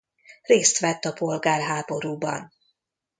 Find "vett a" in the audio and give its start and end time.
0.79-1.13